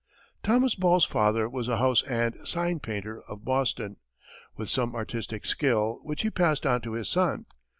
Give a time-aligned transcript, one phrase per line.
[0.41, 3.97] Thomas Ball's father was a house and sign painter of Boston,
[4.57, 7.45] with some artistic skill, which he passed on to his son.